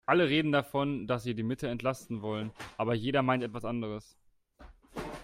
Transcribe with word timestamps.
Alle 0.07 0.27
reden 0.29 0.51
davon, 0.51 1.05
dass 1.05 1.21
sie 1.23 1.35
die 1.35 1.43
Mitte 1.43 1.67
entlasten 1.67 2.21
wollen, 2.23 2.51
aber 2.77 2.95
jeder 2.95 3.21
meint 3.21 3.43
etwas 3.43 3.65
anderes. 3.65 4.17